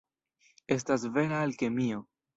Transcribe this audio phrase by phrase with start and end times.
[0.77, 2.05] Estas vera alkemio.